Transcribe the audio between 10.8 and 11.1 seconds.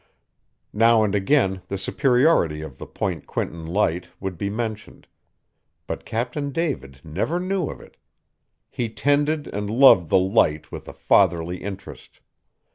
a